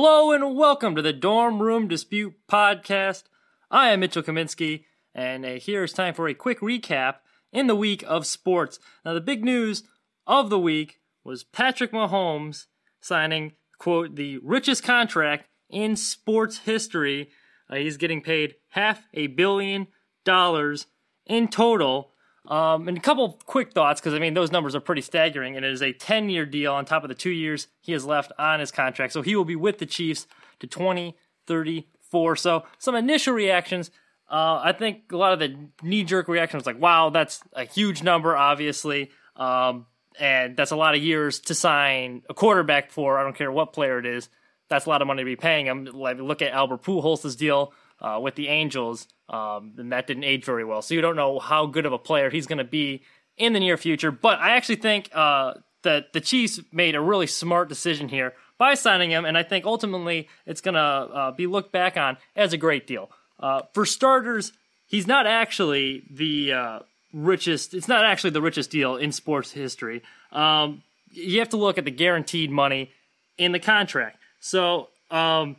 [0.00, 3.24] Hello and welcome to the Dorm Room Dispute Podcast.
[3.68, 7.16] I am Mitchell Kaminsky, and uh, here is time for a quick recap
[7.52, 8.78] in the week of sports.
[9.04, 9.82] Now, the big news
[10.24, 12.66] of the week was Patrick Mahomes
[13.00, 17.30] signing, quote, the richest contract in sports history.
[17.68, 19.88] Uh, he's getting paid half a billion
[20.24, 20.86] dollars
[21.26, 22.12] in total
[22.48, 25.66] um, and a couple quick thoughts, because I mean, those numbers are pretty staggering, and
[25.66, 28.32] it is a 10 year deal on top of the two years he has left
[28.38, 29.12] on his contract.
[29.12, 30.26] So he will be with the Chiefs
[30.60, 32.36] to 2034.
[32.36, 33.90] So, some initial reactions.
[34.30, 37.64] Uh, I think a lot of the knee jerk reaction was like, wow, that's a
[37.64, 39.10] huge number, obviously.
[39.36, 39.86] Um,
[40.18, 43.18] and that's a lot of years to sign a quarterback for.
[43.18, 44.28] I don't care what player it is.
[44.68, 45.84] That's a lot of money to be paying him.
[45.84, 49.08] Like, look at Albert Pujols' deal uh, with the Angels.
[49.28, 50.80] Um, and that didn't age very well.
[50.82, 53.02] So you don't know how good of a player he's going to be
[53.36, 54.10] in the near future.
[54.10, 58.74] But I actually think uh, that the Chiefs made a really smart decision here by
[58.74, 62.52] signing him, and I think ultimately it's going to uh, be looked back on as
[62.52, 63.10] a great deal.
[63.38, 64.52] Uh, for starters,
[64.86, 66.78] he's not actually the uh,
[67.12, 67.72] richest.
[67.72, 70.02] It's not actually the richest deal in sports history.
[70.32, 72.90] Um, you have to look at the guaranteed money
[73.38, 74.18] in the contract.
[74.40, 75.56] So um,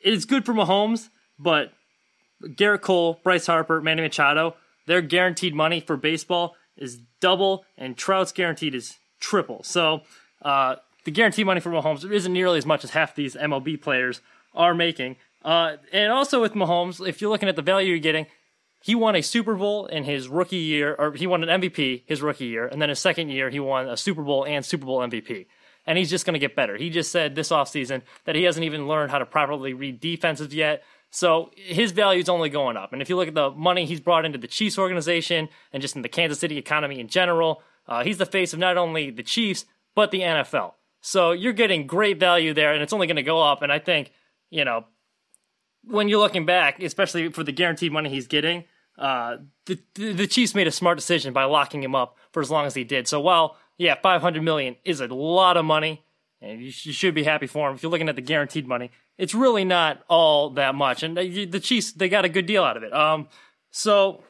[0.00, 1.72] it's good for Mahomes, but
[2.42, 8.32] Gerrit Cole, Bryce Harper, Manny Machado, their guaranteed money for baseball is double, and Trout's
[8.32, 9.62] guaranteed is triple.
[9.62, 10.02] So
[10.42, 14.20] uh, the guaranteed money for Mahomes isn't nearly as much as half these MLB players
[14.54, 15.16] are making.
[15.44, 18.26] Uh, and also with Mahomes, if you're looking at the value you're getting,
[18.82, 22.20] he won a Super Bowl in his rookie year, or he won an MVP his
[22.20, 24.98] rookie year, and then his second year he won a Super Bowl and Super Bowl
[25.00, 25.46] MVP.
[25.86, 26.76] And he's just going to get better.
[26.76, 30.54] He just said this offseason that he hasn't even learned how to properly read defenses
[30.54, 30.82] yet.
[31.14, 32.92] So his value is only going up.
[32.92, 35.94] And if you look at the money he's brought into the Chiefs organization and just
[35.94, 39.22] in the Kansas City economy in general, uh, he's the face of not only the
[39.22, 40.72] Chiefs, but the NFL.
[41.00, 43.62] So you're getting great value there, and it's only going to go up.
[43.62, 44.10] And I think,
[44.50, 44.86] you know,
[45.84, 48.64] when you're looking back, especially for the guaranteed money he's getting,
[48.98, 52.66] uh, the, the Chiefs made a smart decision by locking him up for as long
[52.66, 53.06] as he did.
[53.06, 56.03] So while, yeah, 500 million is a lot of money,
[56.44, 59.34] and you, should be happy for him if you're looking at the guaranteed money it's
[59.34, 61.02] really not all that much.
[61.02, 62.92] And the Chiefs, they got a good deal out of it.
[62.92, 63.28] Um,
[63.70, 64.22] so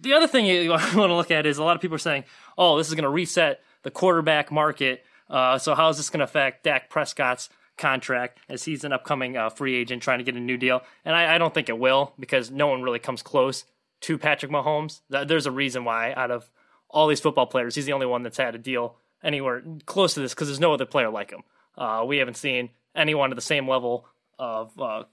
[0.00, 2.24] the other thing you want to look at is a lot of people are saying,
[2.56, 5.04] oh, this is going to reset the quarterback market.
[5.28, 7.48] Uh, so how is this going to affect Dak Prescott's
[7.78, 10.82] contract as he's an upcoming uh, free agent trying to get a new deal?
[11.04, 13.64] And I, I, don't think it will because no one really comes close
[14.02, 15.00] to Patrick Mahomes.
[15.08, 16.50] There's a reason why out of
[16.90, 20.20] all these football players, he's the only one that's had a deal anywhere close to
[20.20, 21.42] this because there's no other player like him.
[21.76, 24.06] Uh, we haven't seen anyone at the same level
[24.38, 25.04] of uh,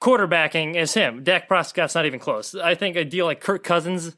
[0.00, 1.24] quarterbacking as him.
[1.24, 2.54] Dak Prescott's not even close.
[2.54, 4.16] I think a deal like Kirk Cousins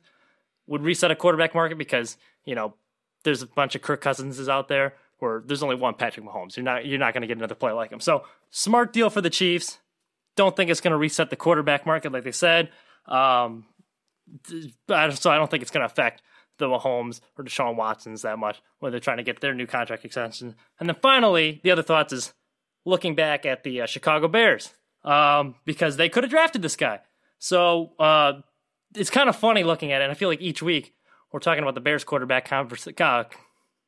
[0.67, 2.75] would reset a quarterback market because you know
[3.25, 6.57] there's a bunch of Kirk Cousinses out there where there's only one Patrick Mahomes.
[6.57, 8.01] You're not you're not going to get another player like him.
[8.01, 9.79] So smart deal for the Chiefs.
[10.35, 12.71] Don't think it's going to reset the quarterback market like they said.
[13.07, 13.67] Um,
[14.45, 16.21] so I don't think it's going to affect
[16.59, 20.05] the Mahomes or Deshaun Watsons that much when they're trying to get their new contract
[20.05, 20.55] extension.
[20.79, 22.33] And then finally, the other thoughts is
[22.85, 24.73] looking back at the uh, Chicago Bears
[25.05, 27.01] um, because they could have drafted this guy.
[27.39, 28.41] So uh,
[28.95, 30.05] it's kind of funny looking at it.
[30.05, 30.95] And I feel like each week
[31.33, 33.25] we're talking about the Bears quarterback converse, uh,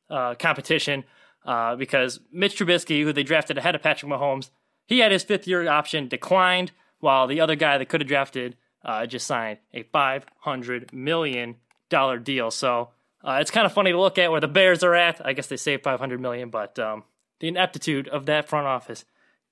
[0.09, 1.03] uh, competition
[1.45, 4.49] uh, because Mitch Trubisky, who they drafted ahead of Patrick Mahomes,
[4.85, 8.57] he had his fifth year option declined, while the other guy that could have drafted
[8.83, 11.55] uh, just signed a $500 million
[11.89, 12.51] deal.
[12.51, 12.89] So
[13.25, 15.25] it's kind of funny to look at where the Bears are at.
[15.25, 17.03] I guess they saved $500 million, but um,
[17.39, 19.05] the ineptitude of that front office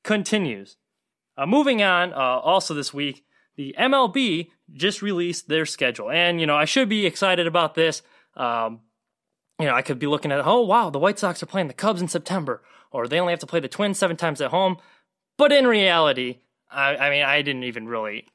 [0.03, 0.77] continues.
[1.37, 3.23] Uh, moving on, uh, also this week,
[3.55, 6.09] the MLB just released their schedule.
[6.09, 8.01] And, you know, I should be excited about this.
[8.35, 8.81] Um,
[9.59, 11.73] you know, I could be looking at, oh, wow, the White Sox are playing the
[11.73, 14.77] Cubs in September, or they only have to play the Twins seven times at home.
[15.37, 16.39] But in reality,
[16.69, 18.27] I, I mean, I didn't even really,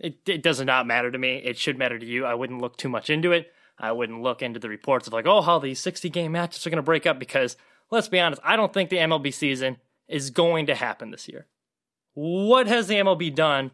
[0.00, 1.36] it, it does not matter to me.
[1.36, 2.24] It should matter to you.
[2.24, 3.52] I wouldn't look too much into it.
[3.78, 6.70] I wouldn't look into the reports of like, oh, how these 60 game matches are
[6.70, 7.56] going to break up because
[7.90, 9.76] let's be honest, I don't think the MLB season
[10.08, 11.46] is going to happen this year.
[12.14, 13.70] What has the MLB done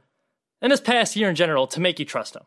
[0.60, 2.44] in this past year in general to make you trust them?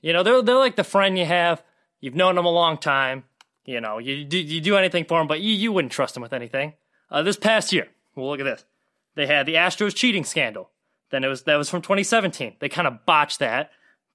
[0.00, 1.62] You know, they're, they're like the friend you have.
[2.00, 3.24] You've known them a long time.
[3.64, 6.22] You know, you do, you do anything for them, but you, you wouldn't trust them
[6.22, 6.74] with anything.
[7.10, 8.64] Uh, this past year, well, look at this.
[9.14, 10.70] They had the Astros cheating scandal.
[11.10, 12.56] Then it was that was from 2017.
[12.60, 13.70] They kind of botched that.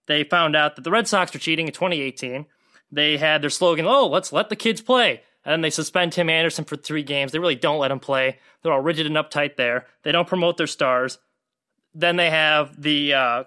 [0.08, 2.46] They found out that the Red Sox were cheating in 2018.
[2.92, 6.30] They had their slogan, "Oh, let's let the kids play." and then they suspend Tim
[6.30, 7.32] Anderson for three games.
[7.32, 8.40] They really don't let him play.
[8.62, 9.86] They're all rigid and uptight there.
[10.02, 11.20] They don't promote their stars.
[11.94, 13.44] Then they have the uh,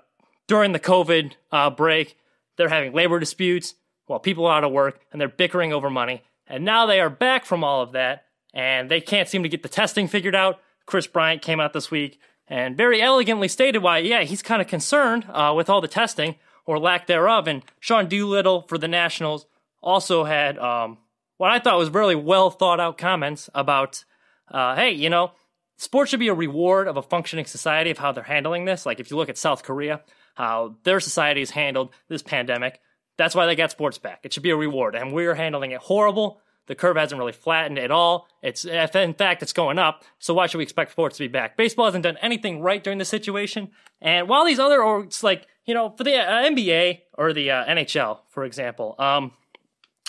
[0.46, 2.16] during the COVID uh, break,
[2.56, 3.74] they're having labor disputes
[4.06, 6.22] while people are out of work, and they're bickering over money.
[6.46, 8.24] And now they are back from all of that,
[8.54, 10.60] and they can't seem to get the testing figured out.
[10.86, 12.18] Kris Bryant came out this week
[12.48, 16.36] and very elegantly stated why, yeah, he's kind of concerned uh, with all the testing
[16.64, 17.46] or lack thereof.
[17.46, 19.46] And Sean Doolittle for the Nationals
[19.82, 20.98] also had um,
[21.36, 24.04] what I thought was really well thought out comments about,
[24.50, 25.32] uh, hey, you know,
[25.76, 28.86] sports should be a reward of a functioning society of how they're handling this.
[28.86, 30.02] Like if you look at South Korea,
[30.34, 32.80] how their society has handled this pandemic,
[33.16, 34.20] that's why they got sports back.
[34.22, 36.40] It should be a reward, and we're handling it horrible.
[36.68, 38.28] The curve hasn't really flattened at all.
[38.42, 40.04] It's in fact it's going up.
[40.18, 41.56] So why should we expect sports to be back?
[41.56, 43.70] Baseball hasn't done anything right during this situation.
[44.00, 47.64] And while these other orgs like you know for the uh, NBA or the uh,
[47.64, 49.32] NHL, for example, um,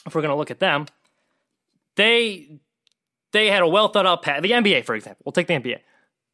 [0.05, 0.85] if we're going to look at them,
[1.95, 2.59] they
[3.31, 4.41] they had a well thought out pack.
[4.41, 5.79] The NBA, for example, we'll take the NBA.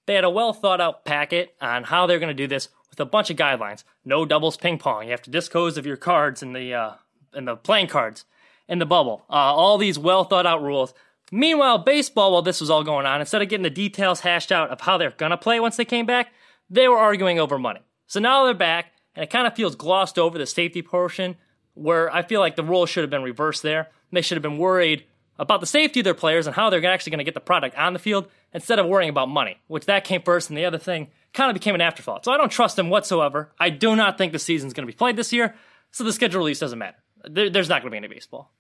[0.08, 3.00] They had a well thought out packet on how they're going to do this with
[3.00, 3.84] a bunch of guidelines.
[4.04, 5.06] No doubles ping pong.
[5.06, 6.92] You have to dispose of your cards in the uh,
[7.36, 8.26] in the playing cards
[8.68, 9.26] in the bubble.
[9.30, 10.94] Uh, all these well thought out rules.
[11.32, 14.70] Meanwhile, baseball, while this was all going on, instead of getting the details hashed out
[14.70, 16.32] of how they're gonna play once they came back,
[16.70, 17.82] they were arguing over money.
[18.08, 21.36] So now they're back, and it kind of feels glossed over the safety portion,
[21.74, 23.90] where I feel like the rules should have been reversed there.
[24.12, 25.06] They should have been worried
[25.38, 27.94] about the safety of their players and how they're actually to get the product on
[27.94, 31.08] the field instead of worrying about money, which that came first, and the other thing
[31.34, 32.24] kind of became an afterthought.
[32.24, 33.52] So I don't trust them whatsoever.
[33.60, 35.56] I do not think the season's to be played this year,
[35.92, 36.98] so the schedule release doesn't matter.
[37.30, 38.52] There, there's not going to be any baseball.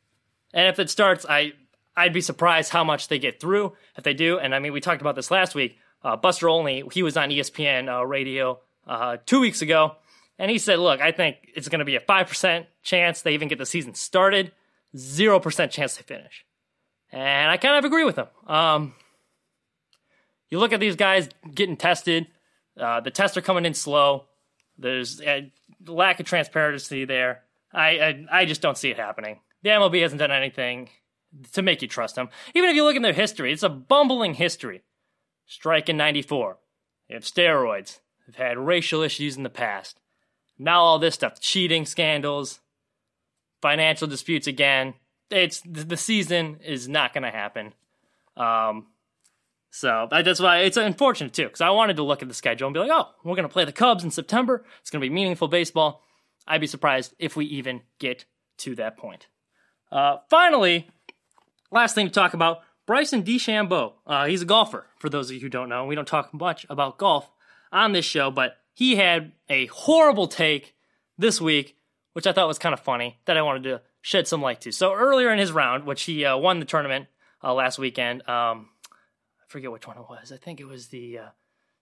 [0.53, 1.53] And if it starts, I
[1.95, 4.37] I'd be surprised how much they get through if they do.
[4.37, 5.77] And I mean, we talked about this last week.
[6.03, 9.95] Uh, Buster Olney, he was on ESPN uh, radio uh, two weeks ago,
[10.37, 13.33] and he said, "Look, I think it's going to be a five percent chance they
[13.33, 14.51] even get the season started,
[14.95, 16.45] zero percent chance they finish."
[17.11, 18.27] And I kind of agree with him.
[18.45, 18.93] Um,
[20.49, 22.27] you look at these guys getting tested;
[22.79, 24.25] uh, the tests are coming in slow.
[24.77, 25.51] There's a
[25.87, 27.44] lack of transparency there.
[27.75, 30.89] I, I I just don't see it happening the MLB hasn't done anything
[31.53, 32.29] to make you trust them.
[32.53, 34.83] Even if you look in their history, it's a bumbling history.
[35.47, 36.59] Strike in 94.
[37.09, 37.99] They have steroids.
[38.27, 39.99] They've had racial issues in the past.
[40.59, 42.59] Now all this stuff, cheating scandals,
[43.59, 44.93] financial disputes again.
[45.31, 47.73] It's the season is not going to happen.
[48.37, 48.85] Um,
[49.71, 52.73] so that's why it's unfortunate too, because I wanted to look at the schedule and
[52.75, 54.63] be like, oh, we're going to play the Cubs in September.
[54.81, 56.04] It's going to be meaningful baseball.
[56.47, 58.25] I'd be surprised if we even get
[58.59, 59.27] to that point.
[59.91, 60.89] Uh, finally,
[61.71, 63.93] last thing to talk about Bryson DeChambeau.
[64.05, 65.85] Uh, he's a golfer, for those of you who don't know.
[65.85, 67.29] We don't talk much about golf
[67.71, 70.75] on this show, but he had a horrible take
[71.17, 71.77] this week,
[72.13, 74.71] which I thought was kind of funny, that I wanted to shed some light to.
[74.71, 77.07] So earlier in his round, which he uh, won the tournament
[77.43, 80.31] uh, last weekend, um, I forget which one it was.
[80.31, 81.29] I think it was the uh,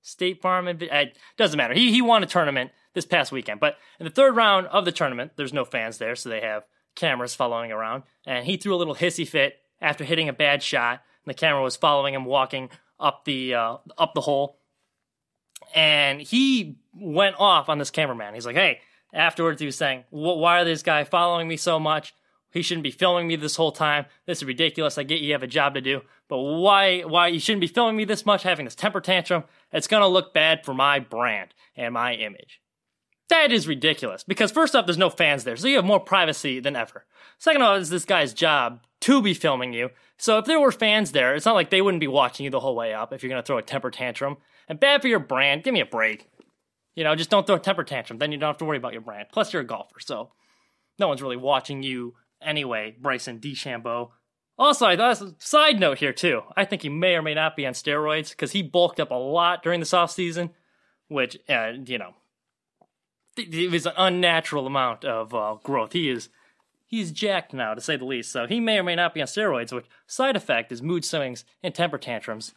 [0.04, 0.68] State Farm.
[0.68, 1.74] It doesn't matter.
[1.74, 4.92] He he won a tournament this past weekend, but in the third round of the
[4.92, 6.64] tournament, there's no fans there, so they have
[6.96, 11.02] cameras following around, and he threw a little hissy fit after hitting a bad shot.
[11.26, 12.70] And the camera was following him walking
[13.00, 14.60] up the uh, up the hole,
[15.74, 18.36] and he went off on this cameraman.
[18.36, 18.82] He's like, "Hey!"
[19.14, 22.14] Afterwards, he was saying, "Why are this guy following me so much?
[22.54, 24.06] He shouldn't be filming me this whole time.
[24.26, 24.98] This is ridiculous.
[24.98, 27.02] I get you have a job to do, but why?
[27.02, 28.44] Why you shouldn't be filming me this much?
[28.44, 29.44] Having this temper tantrum?
[29.72, 32.62] It's gonna look bad for my brand and my image."
[33.30, 36.60] That is ridiculous because first off, there's no fans there, so you have more privacy
[36.60, 37.06] than ever.
[37.40, 39.90] Second of all, it's this guy's job to be filming you.
[40.18, 42.62] So if there were fans there, it's not like they wouldn't be watching you the
[42.62, 44.38] whole way up if you're going to throw a temper tantrum.
[44.70, 45.64] And bad for your brand.
[45.64, 46.30] Give me a break.
[46.96, 48.20] You know, just don't throw a temper tantrum.
[48.20, 49.28] Then you don't have to worry about your brand.
[49.32, 50.32] Plus, you're a golfer, so
[51.00, 54.10] no one's really watching you anyway, Bryson DeChambeau.
[54.58, 56.42] Also, I thought, side note here too.
[56.56, 59.16] I think he may or may not be on steroids because he bulked up a
[59.16, 60.52] lot during this off season,
[61.08, 62.14] which, uh, you know,
[63.36, 65.94] it was an unnatural amount of uh, growth.
[65.94, 66.30] He is
[66.86, 68.32] he's jacked now, to say the least.
[68.32, 71.44] So he may or may not be on steroids, which side effect is mood swings
[71.64, 72.54] and temper tantrums,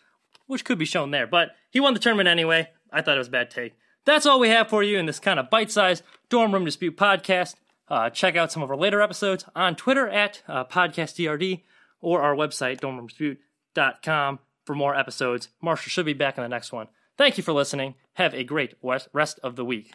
[0.47, 1.26] which could be shown there.
[1.26, 2.69] But he won the tournament anyway.
[2.93, 3.78] I thought it was a bad take.
[4.05, 7.55] That's all we have for you in this kind of bite-sized dorm room dispute podcast.
[7.88, 11.62] Uh, check out some of our later episodes on Twitter at uh, podcastdrd
[12.00, 15.49] or our website dormroomdispute.com for more episodes.
[15.62, 16.88] Marshall should be back in the next one.
[17.16, 17.95] Thank you for listening.
[18.14, 19.95] Have a great rest of the week.